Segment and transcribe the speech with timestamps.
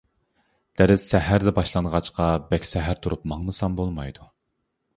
[0.79, 4.31] دەرس سەھەردە باشلانغاچقا بەك سەھەر تۇرۇپ ماڭمىسام بولمايدۇ.